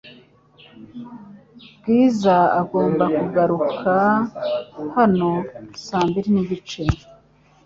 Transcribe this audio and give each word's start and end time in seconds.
Bwiza 1.77 2.35
agomba 2.61 3.05
kugaruka 3.17 3.93
hano 4.95 5.29
saa 5.85 6.05
mbiri 6.07 6.29
nigice. 6.35 6.81